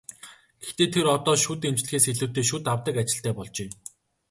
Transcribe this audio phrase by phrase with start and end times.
[0.61, 3.69] Гэхдээ тэр одоо шүд эмчлэхээс илүүтэй шүд авдаг ажилтай болжээ.